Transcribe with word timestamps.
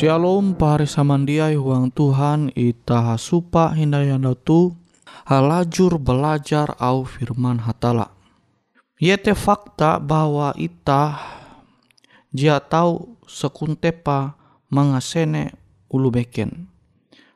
Shalom 0.00 0.56
pare 0.56 0.88
samandiai 0.88 1.60
huang 1.60 1.92
Tuhan 1.92 2.56
ita 2.56 3.20
supa 3.20 3.76
hindayana 3.76 4.32
tu 4.32 4.72
halajur 5.28 6.00
belajar 6.00 6.72
au 6.80 7.04
firman 7.04 7.60
hatala. 7.60 8.08
Yete 8.96 9.36
fakta 9.36 10.00
bahwa 10.00 10.56
ita 10.56 11.20
jia 12.32 12.64
tahu 12.64 13.20
sekuntepa 13.28 14.40
mengasene 14.72 15.52
ulu 15.92 16.08
beken. 16.08 16.64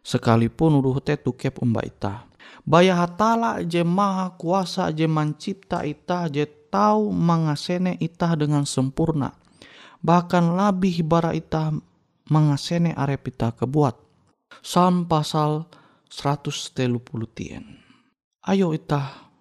Sekalipun 0.01 0.81
ulu 0.81 1.05
te 1.05 1.21
tukep 1.21 1.61
umba 1.61 1.85
ita. 1.85 2.25
Baya 2.65 2.97
hatala 2.97 3.61
je 3.61 3.85
maha 3.85 4.41
kuasa 4.41 4.89
je 4.89 5.05
mencipta 5.05 5.85
ita 5.85 6.33
je 6.33 6.49
tahu 6.73 7.13
mengasene 7.13 8.01
ita 8.01 8.33
dengan 8.33 8.65
sempurna. 8.65 9.37
Bahkan 10.01 10.57
lebih 10.57 11.05
bara 11.05 11.37
ita 11.37 11.93
mengasene 12.31 12.97
arepita 12.97 13.53
kebuat. 13.53 13.97
Psalm 14.63 15.11
pasal 15.11 15.67
130 16.09 16.95
tien. 17.35 17.65
Ayo 18.45 18.71
ita 18.71 19.33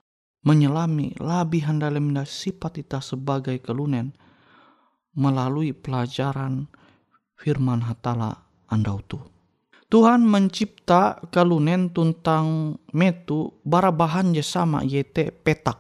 menyelami 0.44 1.16
lebih 1.22 1.70
handalemna 1.70 2.28
sifat 2.28 2.82
ita 2.82 3.00
sebagai 3.00 3.62
kelunen 3.62 4.12
melalui 5.14 5.72
pelajaran 5.72 6.66
firman 7.38 7.86
hatala 7.86 8.50
andau 8.68 9.00
tu. 9.06 9.22
Tuhan 9.94 10.26
mencipta 10.26 11.22
kalunen 11.30 11.94
tuntang 11.94 12.82
metu 12.98 13.54
bara 13.62 13.94
bahan 13.94 14.34
je 14.34 14.42
sama 14.42 14.82
yete 14.82 15.30
petak. 15.30 15.78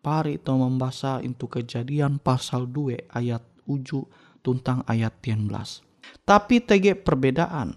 Pari 0.00 0.40
itu 0.40 0.52
membaca 0.56 1.20
itu 1.20 1.44
kejadian 1.48 2.20
pasal 2.20 2.68
2 2.68 3.12
ayat 3.12 3.44
uju 3.68 4.08
tuntang 4.40 4.80
ayat 4.88 5.12
11. 5.20 5.83
Tapi 6.24 6.64
tege 6.64 6.96
perbedaan. 6.96 7.76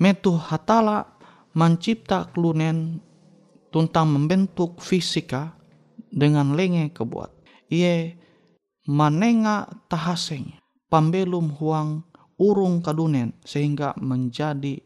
Metu 0.00 0.34
hatala 0.34 1.20
mencipta 1.54 2.30
kelunen 2.32 2.98
tuntang 3.70 4.10
membentuk 4.10 4.82
fisika 4.82 5.54
dengan 6.10 6.58
lenge 6.58 6.90
kebuat. 6.90 7.30
Ie 7.70 8.18
manenga 8.90 9.70
tahaseng 9.86 10.58
pambelum 10.90 11.54
huang 11.54 12.02
urung 12.40 12.82
kadunen 12.82 13.36
sehingga 13.46 13.94
menjadi 14.00 14.82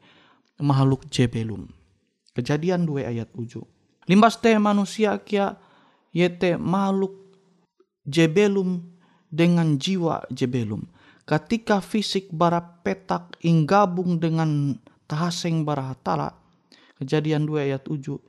makhluk 0.60 1.08
jebelum. 1.08 1.70
Kejadian 2.34 2.84
2 2.84 3.08
ayat 3.08 3.30
7. 3.32 3.64
Limbas 4.10 4.36
te 4.42 4.52
manusia 4.60 5.16
kia 5.22 5.56
yete 6.12 6.60
makhluk 6.60 7.14
jebelum 8.04 8.84
dengan 9.32 9.80
jiwa 9.80 10.28
jebelum. 10.28 10.84
Ketika 11.24 11.80
fisik 11.80 12.28
bara 12.28 12.60
petak 12.60 13.40
inggabung 13.40 14.20
dengan 14.20 14.76
tahaseng 15.08 15.64
bara 15.64 15.96
hatala, 15.96 16.36
kejadian 17.00 17.48
2 17.48 17.64
ayat 17.64 17.82
7, 17.88 18.20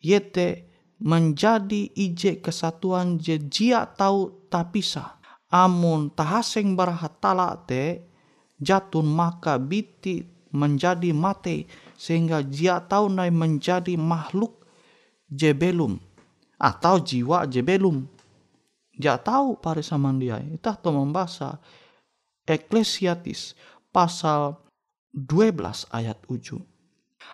yete 0.00 0.64
menjadi 1.00 1.92
ije 1.92 2.40
kesatuan 2.40 3.20
je 3.20 3.36
jia 3.36 3.84
tahu 3.84 4.48
tapisa. 4.48 5.20
Amun 5.52 6.08
tahaseng 6.16 6.78
bara 6.78 6.96
hatala 6.96 7.60
te 7.68 8.08
jatun 8.56 9.04
maka 9.04 9.60
biti 9.60 10.22
menjadi 10.52 11.10
mate 11.12 11.68
sehingga 11.96 12.40
jia 12.44 12.80
tahu 12.80 13.12
nai 13.12 13.28
menjadi 13.28 14.00
makhluk 14.00 14.64
jebelum 15.28 16.00
atau 16.56 17.00
jiwa 17.00 17.44
jebelum. 17.48 18.08
Ja 19.00 19.16
tahu 19.16 19.56
pare 19.60 19.80
samandiai. 19.80 20.60
Itah 20.60 20.76
to 20.76 20.92
membaca 20.92 21.56
Eklesiastis 22.50 23.54
pasal 23.94 24.58
12 25.14 25.86
ayat 25.94 26.18
7. 26.26 26.58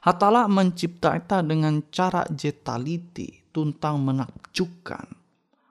Hatala 0.04 0.44
mencipta 0.44 1.16
kita 1.16 1.40
dengan 1.40 1.80
cara 1.88 2.28
jetaliti 2.28 3.48
tuntang 3.48 4.04
menakjubkan 4.04 5.08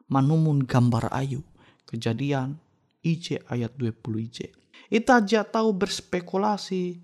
manumun 0.09 0.65
gambar 0.65 1.13
ayu. 1.13 1.45
Kejadian 1.86 2.57
IJ 3.06 3.45
ayat 3.45 3.77
20 3.77 4.25
IJ. 4.25 4.50
Ita 4.89 5.21
ja 5.21 5.45
tahu 5.45 5.77
berspekulasi 5.77 6.97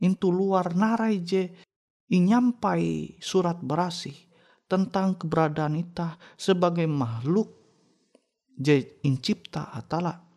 intu 0.00 0.32
luar 0.32 0.72
narai 0.72 1.20
je 1.20 1.52
inyampai 2.08 3.16
surat 3.20 3.60
berasih 3.60 4.16
tentang 4.64 5.20
keberadaan 5.20 5.76
ita 5.76 6.16
sebagai 6.40 6.88
makhluk 6.88 7.52
je 8.56 9.00
incipta 9.04 9.68
hatala 9.76 10.31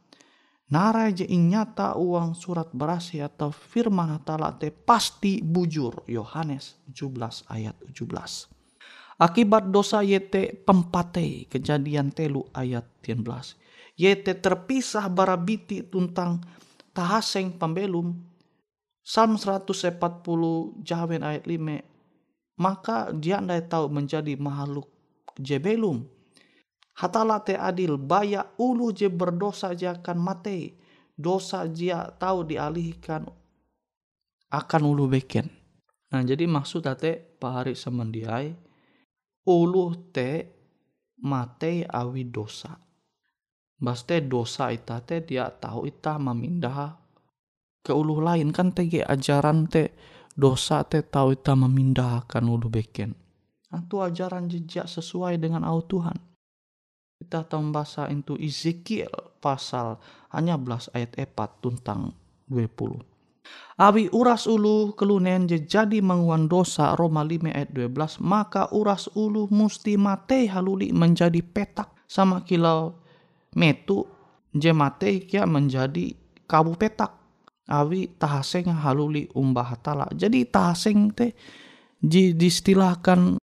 Narai 0.75 1.15
je 1.15 1.23
inyata 1.23 1.95
uang 1.95 2.35
surat 2.35 2.67
berasi 2.75 3.23
atau 3.23 3.47
firman 3.47 4.11
hatala 4.11 4.51
te 4.59 4.75
pasti 4.75 5.39
bujur. 5.39 6.03
Yohanes 6.03 6.75
17 6.91 7.47
ayat 7.47 7.79
17. 7.95 9.15
Akibat 9.15 9.71
dosa 9.71 10.03
yete 10.03 10.51
pempate 10.51 11.47
kejadian 11.47 12.11
telu 12.11 12.43
ayat 12.51 12.83
13. 12.99 13.55
Yete 13.95 14.35
terpisah 14.35 15.07
barabiti 15.07 15.79
tuntang 15.87 16.43
tahaseng 16.91 17.55
pembelum. 17.55 18.11
Psalm 18.99 19.39
140 19.39 19.95
jawen 20.83 21.23
ayat 21.23 21.47
5. 21.47 22.59
Maka 22.59 23.15
dia 23.15 23.39
ndai 23.39 23.63
tahu 23.63 23.87
menjadi 23.87 24.35
makhluk 24.35 24.91
jebelum 25.39 26.03
Hatala 26.95 27.43
te 27.43 27.59
adil 27.59 27.99
baya 27.99 28.55
ulu 28.55 28.95
je 28.95 29.11
berdosa 29.11 29.75
akan 29.75 30.17
mate. 30.19 30.79
Dosa 31.15 31.63
dia 31.67 32.11
tahu 32.19 32.43
dialihkan 32.43 33.23
akan 34.51 34.81
ulu 34.83 35.07
beken. 35.07 35.47
Nah 36.11 36.21
jadi 36.23 36.43
maksud 36.47 36.83
ate 36.87 37.19
pahari 37.39 37.75
semendiai 37.75 38.51
ulu 39.47 40.11
te 40.11 40.29
mate 41.23 41.87
awi 41.87 42.27
dosa. 42.27 42.75
Baste 43.75 44.23
dosa 44.23 44.71
ita 44.71 44.99
te 45.03 45.23
dia 45.23 45.51
tahu 45.51 45.87
ita 45.87 46.15
memindah 46.15 46.95
ke 47.83 47.91
ulu 47.91 48.23
lain 48.23 48.55
kan 48.55 48.71
tege 48.71 49.03
ajaran 49.03 49.67
te 49.67 49.95
dosa 50.35 50.83
te 50.87 51.03
tahu 51.03 51.35
ita 51.35 51.55
memindahkan 51.55 52.43
ulu 52.43 52.67
beken. 52.71 53.11
Itu 53.75 53.99
ajaran 53.99 54.47
jejak 54.47 54.87
sesuai 54.87 55.35
dengan 55.35 55.67
au 55.67 55.83
Tuhan. 55.83 56.34
Kita 57.15 57.47
tahu 57.47 57.71
bahasa 57.71 58.11
itu 58.11 58.35
Ezekiel 58.35 59.11
pasal 59.39 59.97
hanya 60.35 60.59
belas 60.59 60.91
ayat 60.91 61.15
4 61.15 61.63
tuntang 61.63 62.11
20. 62.51 63.01
Abi 63.75 64.07
uras 64.09 64.47
ulu 64.47 64.95
kelunen 64.95 65.45
jadi 65.45 65.99
menguan 66.01 66.47
dosa 66.47 66.95
Roma 66.95 67.21
5 67.27 67.51
ayat 67.51 67.71
12 67.71 68.23
maka 68.23 68.71
uras 68.71 69.11
ulu 69.13 69.51
musti 69.51 69.99
mate 69.99 70.47
haluli 70.47 70.95
menjadi 70.95 71.43
petak 71.43 71.91
sama 72.07 72.41
kilau 72.47 72.95
metu 73.55 74.07
je 74.55 74.71
mate 74.71 75.27
kia 75.27 75.43
menjadi 75.43 76.15
kabu 76.47 76.79
petak 76.79 77.15
awi 77.67 78.11
tahaseng 78.15 78.71
haluli 78.71 79.27
umbah 79.35 79.75
hatala 79.75 80.07
jadi 80.15 80.47
tahaseng 80.47 81.11
teh 81.11 81.33
distilahkan 82.37 83.41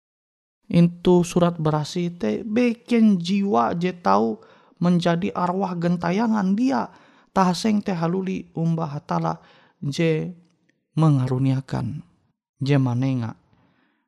Itu 0.65 1.21
surat 1.21 1.57
berasi 1.61 2.09
te 2.13 2.41
bikin 2.41 3.21
jiwa 3.21 3.77
je 3.77 3.93
tahu 3.93 4.41
menjadi 4.81 5.29
arwah 5.33 5.77
gentayangan 5.77 6.57
dia. 6.57 6.89
Tahaseng 7.35 7.83
teh 7.83 7.93
haluli 7.93 8.47
umbah 8.55 8.95
hatala 8.95 9.43
je 9.83 10.31
mengaruniakan 10.95 12.01
je 12.63 12.75
manenga. 12.79 13.35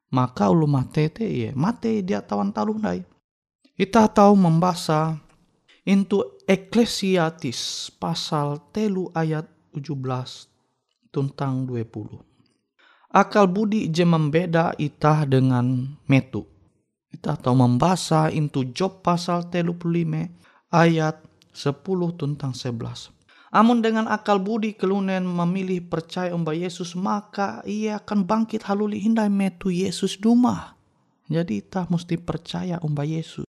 Maka 0.09 0.48
ulu 0.48 0.65
mate 0.65 1.12
te 1.12 1.27
ye 1.27 1.50
mate 1.51 2.01
dia 2.01 2.24
tawan 2.24 2.56
talundai 2.56 3.04
kita 3.77 4.09
tahu 4.09 4.33
membaca 4.33 5.21
into 5.86 6.25
Eklesiastis 6.50 7.94
pasal 8.01 8.57
telu 8.74 9.13
ayat 9.13 9.45
17 9.69 9.94
tentang 11.13 11.69
20 11.69 12.37
akal 13.12 13.48
budi 13.48 13.88
je 13.88 14.04
membeda 14.04 14.75
itah 14.75 15.24
dengan 15.24 15.95
metu. 16.07 16.48
Kita 17.07 17.39
tahu 17.39 17.56
membaca 17.56 18.27
into 18.30 18.68
Job 18.75 19.00
pasal 19.00 19.48
35 19.48 20.74
ayat 20.74 21.24
10 21.56 22.19
tentang 22.19 22.51
11. 22.51 23.15
Amun 23.48 23.80
dengan 23.80 24.12
akal 24.12 24.44
budi 24.44 24.75
kelunen 24.75 25.23
memilih 25.23 25.87
percaya 25.87 26.35
umba 26.35 26.52
Yesus 26.52 26.99
maka 26.99 27.64
ia 27.64 27.97
akan 27.97 28.28
bangkit 28.28 28.68
haluli 28.68 28.99
hindai 28.99 29.31
metu 29.31 29.71
Yesus 29.71 30.19
duma. 30.19 30.76
Jadi 31.31 31.64
kita 31.64 31.87
mesti 31.87 32.19
percaya 32.19 32.76
umba 32.83 33.07
Yesus. 33.07 33.47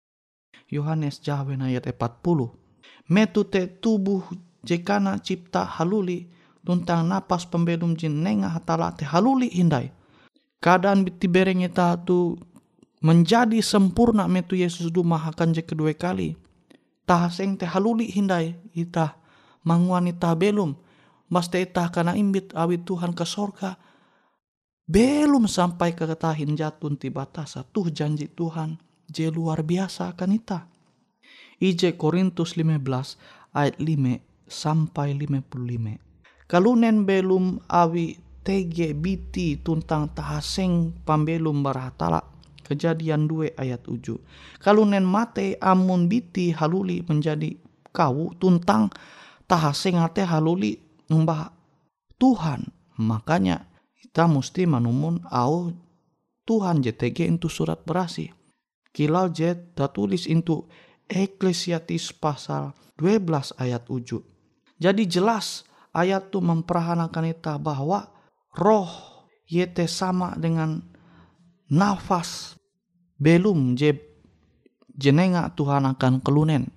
Yohanes 0.67 1.23
Jawen 1.23 1.63
ayat 1.63 1.87
40. 1.87 2.51
Metu 3.07 3.47
te 3.47 3.71
tubuh 3.71 4.25
jekana 4.65 5.15
cipta 5.23 5.63
haluli 5.63 6.27
tuntang 6.65 7.05
napas 7.05 7.45
pembelum 7.45 7.93
jin 7.93 8.25
nenga 8.25 8.49
hatala 8.49 8.91
te 8.97 9.05
haluli 9.05 9.53
hindai. 9.53 9.93
Keadaan 10.57 11.05
biti 11.05 11.29
bereng 11.29 11.61
ita 11.61 11.93
tu 12.01 12.33
menjadi 13.05 13.61
sempurna 13.61 14.25
metu 14.25 14.57
Yesus 14.57 14.89
duma 14.89 15.21
akan 15.21 15.53
je 15.53 15.61
kedua 15.61 15.93
kali. 15.93 16.33
Tahaseng 17.05 17.61
te 17.61 17.69
haluli 17.69 18.09
hindai 18.09 18.57
ita 18.73 19.13
manguan 19.61 20.09
ita 20.09 20.33
belum. 20.33 20.73
Mas 21.29 21.53
te 21.53 21.61
ita 21.61 21.85
kana 21.93 22.17
imbit 22.17 22.49
awi 22.57 22.81
Tuhan 22.81 23.13
ke 23.13 23.23
sorga. 23.29 23.77
Belum 24.89 25.45
sampai 25.45 25.93
ke 25.93 26.05
ketahin 26.05 26.57
jatun 26.57 26.97
ti 26.97 27.13
batasa. 27.13 27.61
Tuh 27.61 27.93
janji 27.93 28.29
Tuhan 28.33 28.81
je 29.05 29.29
luar 29.29 29.61
biasa 29.61 30.17
akan 30.17 30.33
ita. 30.33 30.69
IJ 31.61 31.97
Korintus 31.97 32.57
15 32.57 33.17
ayat 33.53 33.75
5 33.79 34.21
sampai 34.45 35.17
55 35.17 36.04
kalunen 36.45 37.05
belum 37.05 37.65
awi 37.69 38.17
tege 38.45 38.93
biti 38.93 39.57
tuntang 39.61 40.13
tahaseng 40.13 40.93
pambelum 41.05 41.65
barahatala 41.65 42.21
kejadian 42.65 43.25
2 43.29 43.57
ayat 43.57 43.81
7 43.85 44.61
kalunen 44.61 45.05
mate 45.05 45.57
amun 45.61 46.09
biti 46.09 46.53
haluli 46.53 47.01
menjadi 47.05 47.57
kau 47.95 48.33
tuntang 48.37 48.91
tahaseng 49.49 50.01
ate 50.01 50.27
haluli 50.27 50.77
numbah 51.09 51.53
Tuhan. 52.19 52.71
Makanya 52.95 53.67
kita 53.99 54.27
mesti 54.27 54.63
menumun 54.63 55.23
au 55.31 55.71
Tuhan 56.47 56.79
JTG 56.79 57.27
itu 57.27 57.51
surat 57.51 57.83
berasi. 57.83 58.31
Kilau 58.95 59.27
jet 59.27 59.75
tulis 59.75 60.23
itu 60.23 60.63
Eklesiastis 61.05 62.15
pasal 62.15 62.73
12 62.97 63.53
ayat 63.61 63.85
7 63.85 64.23
jadi 64.81 65.03
jelas 65.05 65.67
ayat 65.95 66.27
itu 66.27 66.43
memperhanakan 66.43 67.31
kita 67.31 67.55
bahwa 67.55 68.11
roh 68.51 68.91
yete 69.47 69.87
sama 69.87 70.35
dengan 70.35 70.83
nafas 71.71 72.59
belum 73.15 73.79
je 73.79 73.95
jenenga 74.91 75.55
Tuhan 75.55 75.87
akan 75.95 76.19
kelunen. 76.19 76.67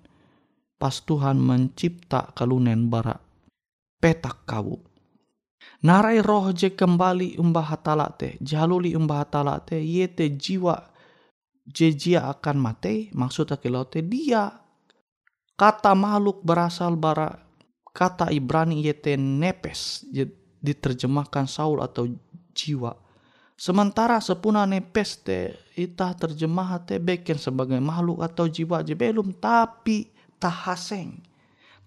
Pas 0.78 0.94
Tuhan 1.02 1.42
mencipta 1.42 2.30
kelunen 2.38 2.86
bara 2.86 3.18
petak 3.98 4.46
kawu. 4.46 4.78
Narai 5.82 6.22
roh 6.22 6.54
je 6.54 6.70
kembali 6.70 7.34
umbah 7.34 7.74
hatala 7.74 8.14
te 8.14 8.38
jaluli 8.38 8.94
umbah 8.94 9.26
hatala 9.26 9.58
te 9.58 9.82
yete 9.82 10.38
jiwa 10.38 10.78
jejia 11.66 12.30
akan 12.30 12.56
mate 12.58 13.10
maksudnya 13.12 13.60
kilau 13.60 13.84
dia 13.90 14.54
kata 15.58 15.92
makhluk 15.92 16.40
berasal 16.46 16.96
bara 16.96 17.47
kata 17.98 18.30
Ibrani 18.30 18.86
yaitu 18.86 19.18
nepes 19.18 20.06
diterjemahkan 20.62 21.50
Saul 21.50 21.82
atau 21.82 22.06
jiwa. 22.54 22.94
Sementara 23.58 24.22
sepuna 24.22 24.62
nepes 24.70 25.18
te 25.18 25.58
ita 25.74 26.14
terjemah 26.14 26.86
te 26.86 27.02
beken 27.02 27.42
sebagai 27.42 27.82
makhluk 27.82 28.22
atau 28.22 28.46
jiwa 28.46 28.86
je 28.86 28.94
belum 28.94 29.34
tapi 29.42 30.14
tahaseng 30.38 31.18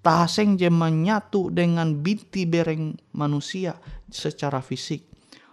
tahaseng 0.02 0.58
je 0.58 0.68
menyatu 0.68 1.54
dengan 1.54 2.02
binti 2.02 2.50
bereng 2.50 2.98
manusia 3.14 3.78
secara 4.10 4.60
fisik. 4.60 5.08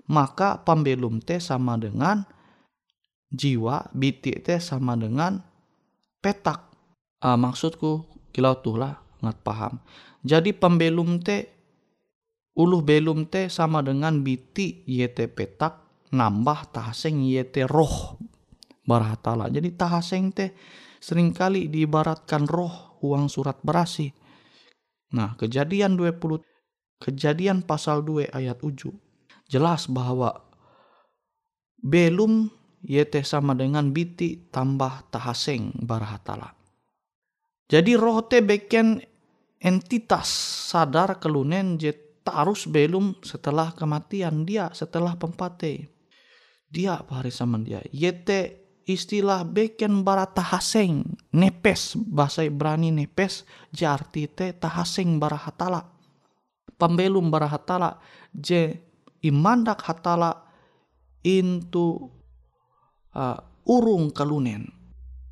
Maka 0.08 0.64
pembelum 0.64 1.20
te 1.20 1.36
sama 1.36 1.76
dengan 1.76 2.24
jiwa 3.28 3.92
biti 3.92 4.32
teh 4.40 4.56
sama 4.56 4.96
dengan 4.96 5.36
petak. 6.24 6.64
Uh, 7.20 7.36
maksudku 7.36 8.08
kilau 8.32 8.56
tuh 8.64 8.80
lah 8.80 8.96
ngat 9.20 9.36
paham 9.44 9.82
jadi 10.22 10.50
pembelum 10.54 11.22
teh 11.22 11.46
uluh 12.58 12.82
belum 12.82 13.30
teh 13.30 13.46
sama 13.46 13.84
dengan 13.86 14.22
biti 14.26 14.82
yete 14.88 15.30
petak 15.30 16.06
nambah 16.10 16.74
tahaseng 16.74 17.22
yete 17.22 17.68
roh. 17.68 18.18
Barahatala 18.88 19.52
jadi 19.52 19.68
tahaseng 19.76 20.32
teh 20.32 20.50
sering 20.98 21.30
kali 21.30 21.70
diibaratkan 21.70 22.48
roh 22.48 22.98
uang 23.04 23.30
surat 23.30 23.60
berasi. 23.62 24.10
Nah 25.14 25.38
kejadian 25.38 25.94
20 25.94 26.42
kejadian 26.98 27.62
pasal 27.62 28.02
2 28.02 28.34
ayat 28.34 28.58
7 28.58 28.90
jelas 29.46 29.86
bahwa 29.86 30.34
belum 31.78 32.50
yete 32.82 33.22
sama 33.22 33.54
dengan 33.54 33.94
biti 33.94 34.50
tambah 34.50 35.06
tahaseng 35.14 35.78
barahatala. 35.78 36.58
Jadi 37.68 37.92
roh 37.94 38.24
te 38.24 38.40
beken 38.40 39.04
entitas 39.58 40.30
sadar 40.70 41.18
kelunen 41.18 41.78
je 41.78 41.94
tarus 42.22 42.68
belum 42.70 43.18
setelah 43.24 43.74
kematian 43.74 44.46
dia 44.46 44.70
setelah 44.74 45.18
pempate. 45.18 45.90
Dia 46.68 47.00
pahari 47.00 47.32
sama 47.32 47.56
dia. 47.62 47.80
Yete 47.88 48.68
istilah 48.84 49.44
beken 49.44 50.04
bara 50.04 50.28
tahaseng 50.28 51.04
nepes 51.32 51.96
bahasa 52.08 52.44
Ibrani 52.44 52.92
nepes 52.92 53.48
jarti 53.72 54.28
te 54.28 54.52
tahaseng 54.52 55.16
barahatala. 55.16 55.88
Pembelum 56.78 57.32
barahatala 57.32 57.98
je 58.30 58.76
imandak 59.24 59.82
hatala 59.82 60.46
into 61.24 62.06
uh, 63.16 63.40
urung 63.66 64.14
kelunen 64.14 64.78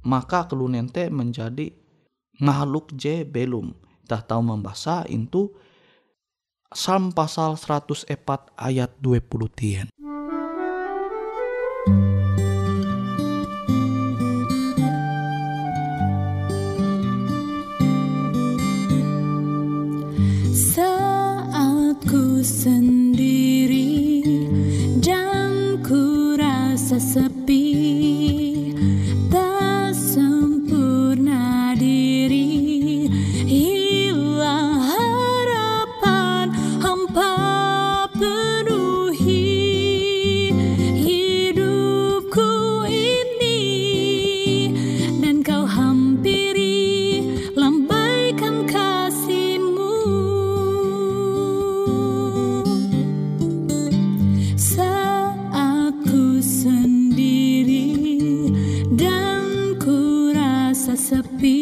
maka 0.07 0.47
kelunen 0.47 0.87
teh 0.87 1.11
menjadi 1.11 1.71
makhluk 2.39 2.95
je 2.95 3.27
belum 3.27 3.75
dah 4.07 4.23
tahu 4.23 4.43
membaca 4.43 5.03
itu 5.11 5.51
Psalm 6.71 7.15
pasal 7.15 7.55
104 7.55 8.11
ayat 8.59 8.91
20 8.99 9.23
tien. 9.55 9.87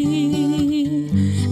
你 0.05 1.44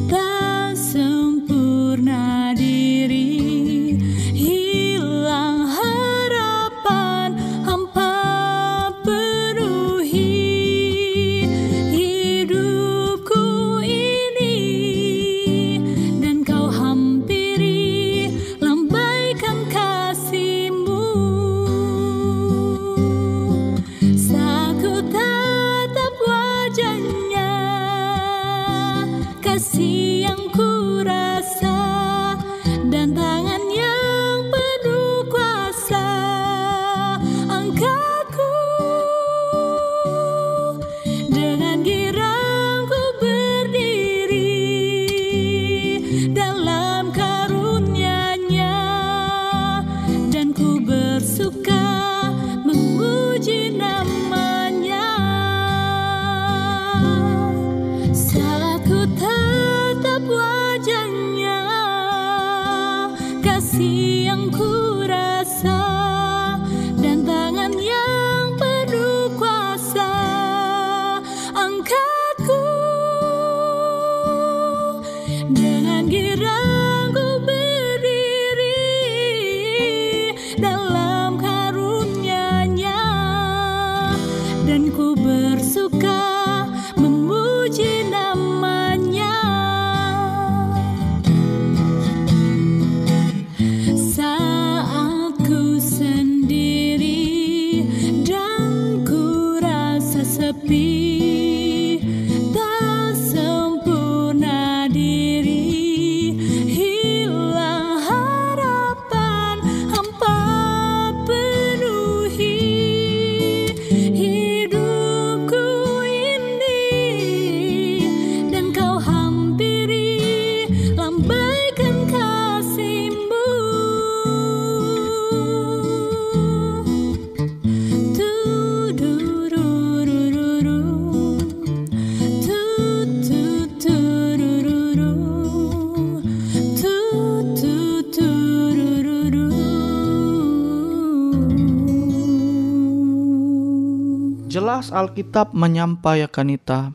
Jelas 144.82 144.98
Alkitab 144.98 145.54
menyampaikan 145.54 146.50
kita 146.50 146.90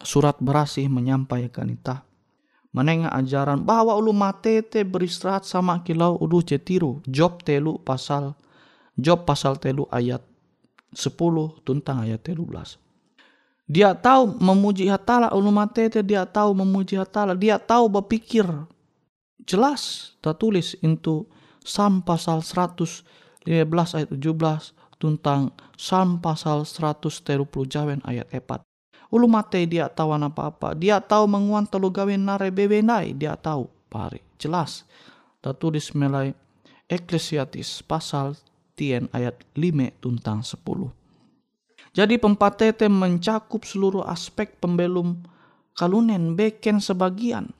surat 0.00 0.40
berasih 0.40 0.88
menyampaikan 0.88 1.68
kita 1.68 2.00
menengah 2.72 3.12
ajaran 3.12 3.60
bahwa 3.60 3.92
ulu 3.92 4.16
mate 4.16 4.64
te 4.64 4.88
beristirahat 4.88 5.44
sama 5.44 5.84
kilau 5.84 6.16
ulu 6.16 6.40
cetiru 6.40 7.04
Job 7.04 7.44
telu 7.44 7.76
pasal 7.76 8.32
Job 8.96 9.28
pasal 9.28 9.60
telu 9.60 9.84
ayat 9.92 10.24
10 10.96 11.12
tentang 11.60 12.08
ayat 12.08 12.24
telu 12.24 12.48
belas. 12.48 12.80
Dia 13.68 13.92
tahu 13.92 14.40
memuji 14.40 14.88
hatala 14.88 15.28
ulu 15.36 15.52
mate 15.52 15.92
te 15.92 16.00
dia 16.00 16.24
tahu 16.24 16.56
memuji 16.56 16.96
hatala. 16.96 17.36
Dia 17.36 17.60
tahu 17.60 17.92
berpikir 18.00 18.48
jelas 19.44 20.16
tertulis 20.24 20.72
itu 20.80 21.28
Sam 21.60 22.00
pasal 22.00 22.40
115 22.40 23.44
ayat 23.44 24.08
17 24.08 24.77
tentang 24.98 25.54
Sam 25.78 26.18
pasal 26.18 26.66
130 26.66 27.46
jawen 27.70 28.02
ayat 28.02 28.28
4. 28.34 28.66
Ulu 29.08 29.24
mate 29.24 29.64
dia 29.64 29.88
tahu 29.88 30.12
apa-apa. 30.12 30.76
Dia 30.76 31.00
tahu 31.00 31.24
menguan 31.24 31.64
telu 31.64 31.88
gawin 31.88 32.28
nare 32.28 32.52
bebenai. 32.52 33.16
Dia 33.16 33.38
tahu. 33.40 33.70
Pari. 33.88 34.20
Jelas. 34.36 34.84
Tertulis 35.40 35.96
melai 35.96 36.36
Eklesiatis 36.88 37.80
pasal 37.84 38.36
tien 38.76 39.08
ayat 39.16 39.40
5 39.56 40.04
tentang 40.04 40.44
10. 40.44 40.92
Jadi 41.96 42.14
pempatete 42.20 42.86
mencakup 42.88 43.64
seluruh 43.64 44.04
aspek 44.04 44.60
pembelum 44.60 45.24
kalunen 45.72 46.36
beken 46.36 46.80
sebagian. 46.80 47.52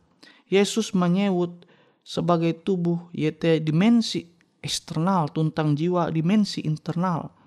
Yesus 0.48 0.92
menyebut 0.96 1.64
sebagai 2.04 2.56
tubuh 2.60 3.08
yaitu 3.12 3.60
dimensi 3.60 4.32
eksternal 4.60 5.30
tentang 5.30 5.78
jiwa 5.78 6.10
dimensi 6.10 6.64
internal 6.66 7.38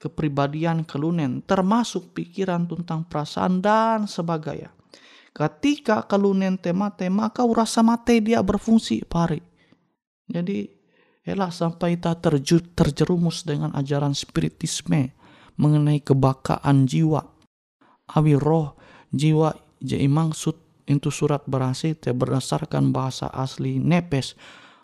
kepribadian 0.00 0.88
kelunen 0.88 1.44
termasuk 1.44 2.16
pikiran 2.16 2.64
tentang 2.64 3.04
perasaan 3.04 3.60
dan 3.60 4.08
sebagainya. 4.08 4.72
Ketika 5.30 6.08
kelunen 6.08 6.56
temate 6.58 7.06
maka 7.12 7.44
rasa 7.46 7.84
mate 7.84 8.18
dia 8.18 8.40
berfungsi 8.40 9.04
pari. 9.06 9.38
Jadi 10.26 10.66
elah 11.22 11.52
sampai 11.52 12.00
kita 12.00 12.18
terju, 12.18 12.74
terjerumus 12.74 13.44
dengan 13.46 13.70
ajaran 13.76 14.16
spiritisme 14.16 15.14
mengenai 15.60 16.00
kebakaan 16.02 16.88
jiwa. 16.88 17.22
Awi 18.16 18.34
roh 18.34 18.74
jiwa 19.14 19.54
jadi 19.78 20.10
maksud 20.10 20.56
itu 20.90 21.08
surat 21.14 21.46
berhasil 21.46 21.94
berdasarkan 21.94 22.90
bahasa 22.90 23.30
asli 23.30 23.78
nepes 23.78 24.34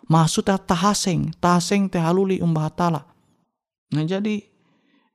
maksudnya 0.07 0.57
tahaseng 0.57 1.35
tahaseng 1.37 1.91
te 1.91 1.99
haluli 1.99 2.39
umbah 2.43 2.71
tala 2.73 3.05
nah 3.91 4.03
jadi 4.03 4.57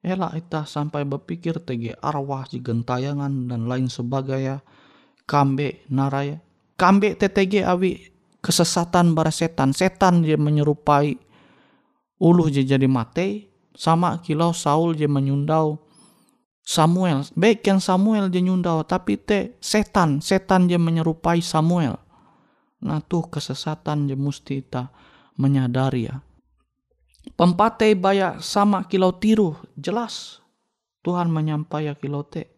Ela 0.03 0.35
ita 0.35 0.67
sampai 0.67 1.07
berpikir 1.07 1.63
tege 1.63 1.95
arwah 2.03 2.43
gentayangan 2.51 3.47
dan 3.47 3.71
lain 3.71 3.87
sebagainya. 3.87 4.59
Kambe 5.31 5.87
naraya. 5.87 6.43
Kambe 6.75 7.15
TTG 7.15 7.63
awi 7.63 8.11
kesesatan 8.43 9.15
bara 9.15 9.31
setan. 9.31 9.71
Setan 9.71 10.27
dia 10.27 10.35
menyerupai 10.35 11.15
uluh 12.19 12.51
je 12.51 12.67
jadi 12.67 12.91
mate. 12.91 13.47
Sama 13.79 14.19
kilau 14.27 14.51
Saul 14.51 14.99
je 14.99 15.07
menyundau 15.07 15.79
Samuel. 16.67 17.23
Baik 17.39 17.63
yang 17.63 17.79
Samuel 17.79 18.27
je 18.27 18.43
nyundau. 18.43 18.83
Tapi 18.83 19.23
te 19.23 19.55
setan. 19.63 20.19
Setan 20.19 20.67
je 20.67 20.83
menyerupai 20.83 21.39
Samuel. 21.39 21.95
Nah 22.83 22.99
tuh 23.03 23.31
kesesatan 23.31 24.11
je 24.11 24.19
mesti 24.19 24.63
kita 24.63 24.91
menyadari 25.39 26.11
ya 26.11 26.19
Pempate 27.39 27.95
baya 27.95 28.43
sama 28.43 28.83
kilau 28.91 29.15
tiru 29.15 29.55
jelas 29.79 30.43
Tuhan 31.03 31.31
menyampaikan 31.31 31.99
kilau 31.99 32.23
te. 32.23 32.51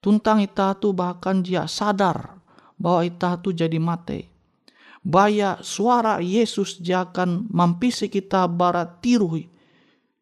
Tuntang 0.00 0.44
ita 0.44 0.76
tu 0.76 0.92
bahkan 0.92 1.40
dia 1.40 1.64
sadar 1.64 2.40
bahwa 2.76 3.00
ita 3.04 3.40
tu 3.40 3.56
jadi 3.56 3.80
mate. 3.80 4.28
Baya 5.00 5.60
suara 5.64 6.20
Yesus 6.20 6.80
dia 6.80 7.04
akan 7.08 7.48
mampisi 7.48 8.12
kita 8.12 8.44
barat 8.48 9.00
tiru. 9.00 9.40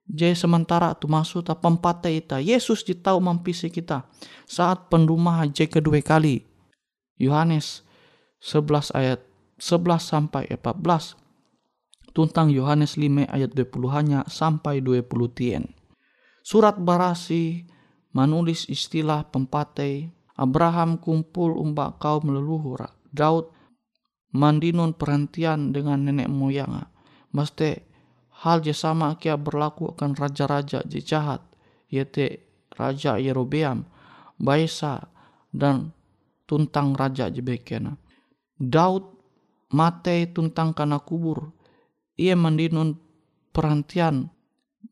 Jadi 0.06 0.34
sementara 0.38 0.94
tu 0.94 1.10
masuk 1.10 1.46
ta 1.46 1.54
pempate 1.58 2.14
ita. 2.14 2.38
Yesus 2.38 2.86
tahu 2.86 3.18
mampisi 3.18 3.70
kita 3.70 4.06
saat 4.46 4.86
pendumah 4.86 5.46
je 5.50 5.66
kedua 5.66 5.98
kali. 6.02 6.46
Yohanes 7.18 7.82
11 8.42 8.90
ayat 8.98 9.22
11 9.62 10.02
sampai 10.02 10.50
14 10.50 11.14
tentang 12.10 12.50
Yohanes 12.50 12.98
5 12.98 13.30
ayat 13.30 13.54
20 13.54 13.94
hanya 13.94 14.20
sampai 14.26 14.82
20 14.82 15.06
tien. 15.30 15.70
Surat 16.42 16.74
barasi 16.74 17.62
menulis 18.10 18.66
istilah 18.66 19.30
pempatai 19.30 20.10
Abraham 20.34 20.98
kumpul 20.98 21.54
umbak 21.54 22.02
kaum 22.02 22.34
leluhur 22.34 22.82
Daud 23.14 23.54
mandinun 24.34 24.98
perhentian 24.98 25.70
dengan 25.70 26.02
nenek 26.02 26.26
moyang. 26.26 26.82
Mesti 27.30 27.78
hal 28.42 28.58
je 28.66 28.74
sama 28.74 29.14
kia 29.22 29.38
berlaku 29.38 29.94
akan 29.94 30.18
raja-raja 30.18 30.82
jahat 30.90 31.46
yaitu 31.86 32.42
Raja 32.74 33.20
Yerobeam 33.22 33.86
Baisa 34.40 35.12
dan 35.54 35.94
tuntang 36.48 36.96
Raja 36.98 37.30
Jebekena 37.30 38.02
Daud 38.62 39.18
mate 39.74 40.30
tuntang 40.30 40.70
kana 40.70 41.02
kubur 41.02 41.50
ia 42.14 42.38
mandinun 42.38 43.00
perhentian 43.50 44.30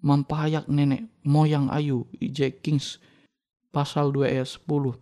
mempahayak 0.02 0.66
nenek 0.66 1.06
moyang 1.22 1.68
ayu 1.70 2.08
J. 2.18 2.58
Kings 2.58 2.98
pasal 3.70 4.10
2 4.10 4.26
ayat 4.26 4.48
10. 4.48 4.96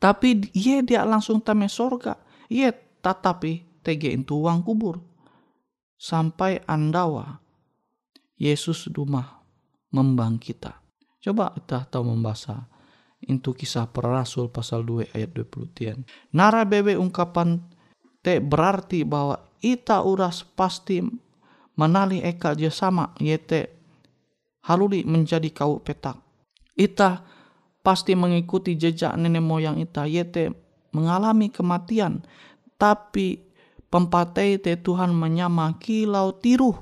Tapi 0.00 0.28
ia 0.56 0.80
dia 0.84 1.04
langsung 1.04 1.40
tame 1.40 1.68
sorga. 1.68 2.16
Ia 2.50 2.72
tetapi 2.74 3.82
tege 3.84 4.10
itu 4.10 4.34
uang 4.36 4.64
kubur. 4.64 5.00
Sampai 6.00 6.64
andawa 6.64 7.40
Yesus 8.40 8.88
dumah 8.88 9.44
membangkita. 9.92 10.80
Coba 11.20 11.52
kita 11.52 11.84
tahu 11.92 12.16
membaca 12.16 12.64
itu 13.20 13.52
kisah 13.52 13.92
para 13.92 14.24
rasul 14.24 14.48
pasal 14.48 14.80
2 14.80 15.12
ayat 15.12 15.30
20 15.36 15.76
tian. 15.76 15.98
Nara 16.32 16.64
bebe 16.64 16.96
ungkapan 16.96 17.60
te 18.20 18.38
berarti 18.40 19.04
bahwa 19.04 19.40
ita 19.60 20.04
uras 20.04 20.44
pasti 20.44 21.04
menali 21.76 22.20
eka 22.20 22.52
dia 22.56 22.72
sama 22.72 23.12
yete 23.20 23.72
haluli 24.64 25.04
menjadi 25.04 25.48
kau 25.52 25.80
petak. 25.80 26.20
Ita 26.76 27.24
pasti 27.80 28.12
mengikuti 28.12 28.76
jejak 28.76 29.16
nenek 29.16 29.40
moyang 29.40 29.80
ita 29.80 30.04
yete 30.04 30.52
mengalami 30.92 31.48
kematian 31.48 32.20
tapi 32.76 33.40
pempatai 33.92 34.60
te 34.60 34.76
Tuhan 34.76 35.12
menyama 35.12 35.76
kilau 35.80 36.36
tiruh. 36.36 36.76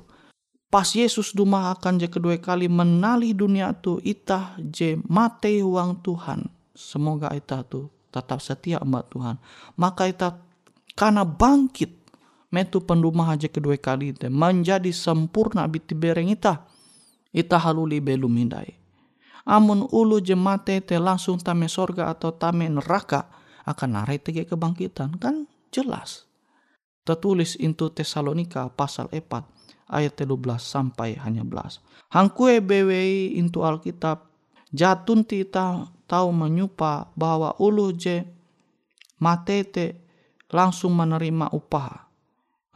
Pas 0.68 0.84
Yesus 0.84 1.32
duma 1.32 1.72
akan 1.72 1.96
je 1.96 2.12
kedua 2.12 2.36
kali 2.36 2.68
menali 2.68 3.32
dunia 3.32 3.72
tu 3.72 3.96
ita 4.04 4.52
je 4.60 5.00
mate 5.08 5.64
uang 5.64 6.04
Tuhan. 6.04 6.44
Semoga 6.76 7.32
ita 7.32 7.64
tu 7.64 7.88
tetap 8.12 8.44
setia 8.44 8.76
mbak 8.84 9.08
Tuhan. 9.08 9.40
Maka 9.80 10.04
ita 10.12 10.47
karena 10.98 11.22
bangkit 11.22 11.94
metu 12.50 12.82
pendumah 12.82 13.38
aja 13.38 13.46
kedua 13.46 13.78
kali 13.78 14.10
te 14.10 14.26
menjadi 14.26 14.90
sempurna 14.90 15.62
biti 15.70 15.94
bereng 15.94 16.34
ita 16.34 16.66
ita 17.30 17.56
haluli 17.60 18.02
belum 18.02 18.34
hindai. 18.34 18.74
Amun 19.48 19.86
ulu 19.94 20.18
jemate 20.20 20.82
te 20.82 20.98
langsung 20.98 21.38
tame 21.38 21.70
sorga 21.70 22.10
atau 22.10 22.34
tame 22.34 22.66
neraka 22.66 23.30
akan 23.62 23.88
narai 23.94 24.18
tege 24.18 24.44
kebangkitan 24.44 25.16
kan 25.16 25.46
jelas. 25.70 26.26
Tertulis 27.06 27.56
into 27.56 27.88
Tesalonika 27.88 28.68
pasal 28.68 29.08
4 29.08 29.88
ayat 29.88 30.12
13 30.12 30.60
sampai 30.60 31.16
hanya 31.16 31.46
belas. 31.46 31.80
Hangkue 32.12 32.60
BWI 32.60 33.40
into 33.40 33.64
Alkitab 33.64 34.28
jatun 34.68 35.24
tita 35.24 35.88
tahu 36.04 36.28
menyupa 36.32 37.08
bahwa 37.16 37.56
ulu 37.56 37.96
je 37.96 38.24
matete 39.16 40.07
langsung 40.52 40.96
menerima 40.96 41.52
upah. 41.52 42.08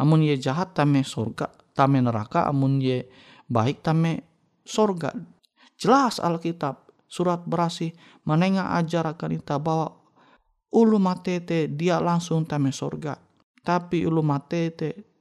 Amun 0.01 0.25
ye 0.25 0.35
jahat 0.41 0.73
tame 0.75 1.05
surga 1.05 1.63
tame 1.73 2.05
neraka 2.05 2.47
amun 2.49 2.79
ye 2.81 3.09
baik 3.49 3.81
tame 3.81 4.25
surga. 4.65 5.13
Jelas 5.77 6.23
Alkitab 6.23 6.93
surat 7.09 7.43
berasi 7.45 7.91
menengah 8.29 8.79
ajar 8.79 9.09
akan 9.09 9.37
kita 9.41 9.59
bahwa 9.59 9.99
ulu 10.73 10.97
matete 11.03 11.67
dia 11.67 11.99
langsung 11.99 12.47
tame 12.47 12.71
surga. 12.71 13.19
Tapi 13.63 14.07
ulu 14.07 14.23
matete 14.23 15.13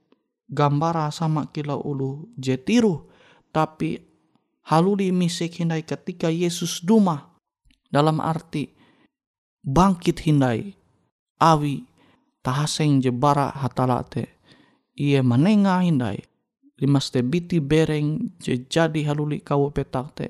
gambara 0.51 1.07
sama 1.09 1.47
kila 1.49 1.79
ulu 1.79 2.35
jetiru 2.35 3.07
tapi 3.55 3.99
haluli 4.67 5.11
misik 5.15 5.63
hindai 5.63 5.87
ketika 5.87 6.27
Yesus 6.27 6.83
duma 6.83 7.31
dalam 7.87 8.19
arti 8.19 8.71
bangkit 9.63 10.27
hindai 10.27 10.75
awi 11.39 11.87
tahaseng 12.41 13.01
jebara 13.01 13.53
hatalate 13.53 14.37
ia 14.97 15.21
manenga 15.21 15.81
hindai 15.81 16.21
limas 16.81 17.13
te 17.13 17.21
biti 17.21 17.61
bereng 17.61 18.37
je 18.41 18.65
jadi 18.65 19.05
haluli 19.05 19.41
kau 19.45 19.69
petak 19.69 20.07
te 20.17 20.27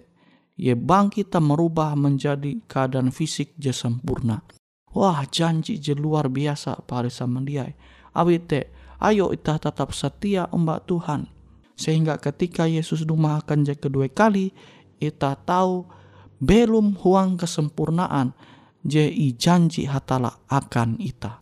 ye 0.62 0.78
bangkit 0.78 1.34
merubah 1.42 1.98
menjadi 1.98 2.62
keadaan 2.70 3.10
fisik 3.10 3.58
je 3.58 3.74
sempurna. 3.74 4.46
Wah 4.94 5.26
janji 5.26 5.82
je 5.82 5.98
luar 5.98 6.30
biasa 6.30 6.86
pare 6.86 7.10
samandiai. 7.10 7.74
Awite 8.14 8.70
ayo 9.02 9.34
kita 9.34 9.58
tetap 9.58 9.90
setia 9.96 10.46
umbak 10.54 10.86
Tuhan. 10.86 11.26
Sehingga 11.80 12.22
ketika 12.22 12.70
Yesus 12.70 13.02
rumah 13.10 13.42
akan 13.42 13.66
je 13.66 13.74
kedua 13.74 14.06
kali, 14.12 14.54
kita 15.02 15.34
tahu 15.48 15.88
belum 16.38 17.00
huang 17.02 17.42
kesempurnaan 17.42 18.38
je 18.86 19.02
i 19.02 19.34
janji 19.34 19.90
hatala 19.90 20.46
akan 20.46 21.02
ita. 21.02 21.42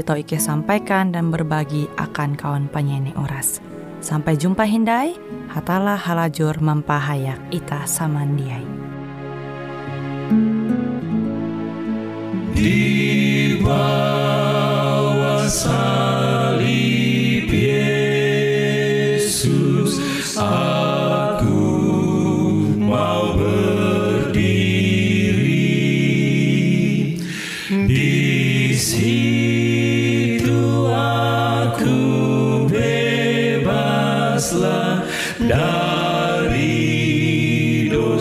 tau 0.00 0.16
Ike 0.16 0.40
sampaikan 0.40 1.12
dan 1.12 1.28
berbagi 1.28 1.84
akan 2.00 2.32
kawan 2.32 2.72
penyanyi 2.72 3.12
Uras. 3.20 3.60
Sampai 4.00 4.40
jumpa 4.40 4.64
Hindai, 4.64 5.12
hatalah 5.52 6.00
halajur 6.00 6.56
mempahayak 6.64 7.36
ita 7.52 7.84
samandiai. 7.84 8.64
Di 12.56 13.60
bawah 13.60 15.44
salib 15.52 17.52
Yesus 17.52 20.00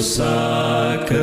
сакадим. 0.01 1.21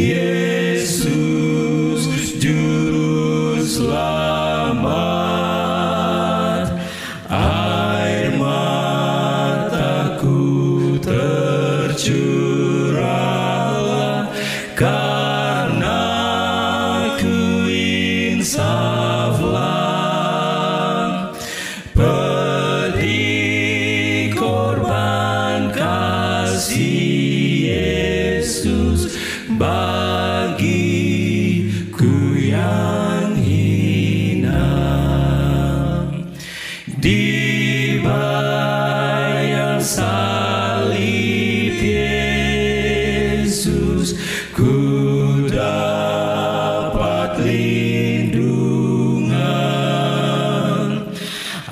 Yeah. 0.00 0.29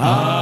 Ah. 0.00 0.37